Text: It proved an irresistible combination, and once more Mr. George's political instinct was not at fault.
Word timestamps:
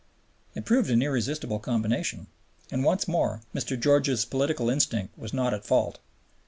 It 0.55 0.65
proved 0.65 0.89
an 0.89 1.03
irresistible 1.03 1.59
combination, 1.59 2.25
and 2.71 2.83
once 2.83 3.07
more 3.07 3.43
Mr. 3.53 3.79
George's 3.79 4.25
political 4.25 4.67
instinct 4.67 5.15
was 5.15 5.31
not 5.31 5.53
at 5.53 5.63
fault. 5.63 5.99